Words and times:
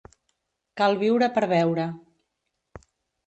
Cal 0.81 0.97
viure 1.03 1.27
per 1.35 1.43
veure. 1.51 1.85